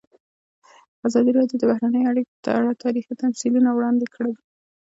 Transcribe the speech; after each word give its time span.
ازادي 1.07 1.31
راډیو 1.39 1.57
د 1.59 1.63
بهرنۍ 1.71 2.03
اړیکې 2.11 2.33
په 2.43 2.49
اړه 2.59 2.79
تاریخي 2.83 3.13
تمثیلونه 3.23 3.69
وړاندې 3.73 4.05
کړي. 4.15 4.33